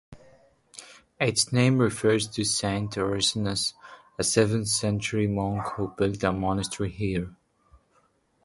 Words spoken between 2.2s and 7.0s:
to Saint Ursicinus, a seventh-century monk who built a monastery